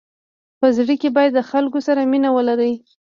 [0.59, 2.73] په زړه کي باید د خلکو سره مینه ولری.